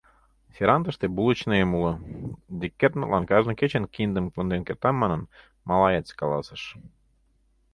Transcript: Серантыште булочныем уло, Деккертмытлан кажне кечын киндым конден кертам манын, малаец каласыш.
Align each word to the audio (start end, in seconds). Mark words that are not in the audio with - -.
Серантыште 0.55 1.05
булочныем 1.15 1.69
уло, 1.77 1.93
Деккертмытлан 2.61 3.23
кажне 3.31 3.53
кечын 3.59 3.85
киндым 3.95 4.25
конден 4.35 4.61
кертам 4.67 4.95
манын, 5.01 5.21
малаец 5.67 6.07
каласыш. 6.19 6.63